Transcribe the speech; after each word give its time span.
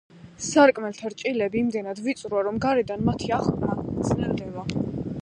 სარკმელთა 0.45 1.11
ჭრილები 1.19 1.61
იმდენად 1.61 2.03
ვიწროა, 2.07 2.43
რომ 2.49 2.59
გარედან 2.65 3.07
მათი 3.11 3.33
აღქმა 3.41 3.81
ძნელდება. 4.11 4.69